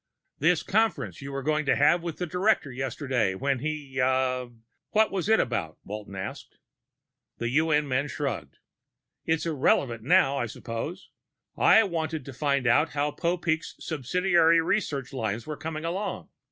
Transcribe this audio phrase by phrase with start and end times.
[0.39, 4.47] "This conference you were going to have with the director yesterday when he ah,
[4.89, 6.57] what was it about?" Walton asked.
[7.37, 8.57] The UN man shrugged.
[9.27, 11.11] "It's irrelevant now, I suppose.
[11.55, 16.29] I wanted to find out how Popeek's subsidiary research lines were coming along.